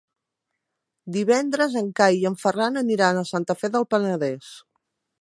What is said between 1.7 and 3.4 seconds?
en Cai i en Ferran aniran a